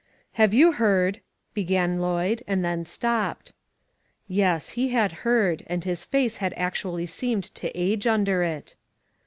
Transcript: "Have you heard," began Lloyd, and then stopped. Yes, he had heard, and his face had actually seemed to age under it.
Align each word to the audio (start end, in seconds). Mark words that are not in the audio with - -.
"Have 0.31 0.51
you 0.51 0.71
heard," 0.71 1.21
began 1.53 1.99
Lloyd, 1.99 2.41
and 2.47 2.65
then 2.65 2.85
stopped. 2.85 3.53
Yes, 4.27 4.69
he 4.69 4.87
had 4.87 5.11
heard, 5.21 5.61
and 5.67 5.83
his 5.83 6.03
face 6.03 6.37
had 6.37 6.55
actually 6.57 7.05
seemed 7.05 7.43
to 7.53 7.69
age 7.79 8.07
under 8.07 8.41
it. 8.41 8.73